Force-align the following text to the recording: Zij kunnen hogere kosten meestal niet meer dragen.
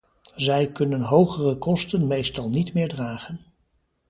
Zij 0.35 0.71
kunnen 0.71 1.01
hogere 1.01 1.57
kosten 1.57 2.07
meestal 2.07 2.49
niet 2.49 2.73
meer 2.73 2.87
dragen. 2.87 3.39